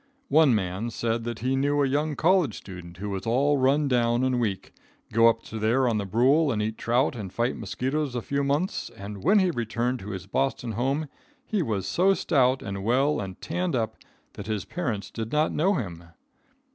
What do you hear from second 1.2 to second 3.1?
that he knew a young college student,